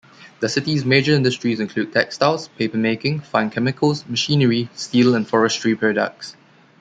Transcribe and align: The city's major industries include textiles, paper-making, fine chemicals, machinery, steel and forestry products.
The 0.39 0.49
city's 0.49 0.83
major 0.83 1.13
industries 1.13 1.59
include 1.59 1.93
textiles, 1.93 2.47
paper-making, 2.47 3.19
fine 3.19 3.51
chemicals, 3.51 4.03
machinery, 4.07 4.67
steel 4.73 5.13
and 5.13 5.27
forestry 5.27 5.75
products. 5.75 6.35